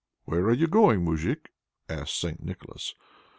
"Where 0.25 0.45
are 0.45 0.51
you 0.51 0.65
going, 0.65 1.05
Moujik?" 1.05 1.51
asked 1.87 2.19
St. 2.19 2.41
Nicholas. 2.43 2.95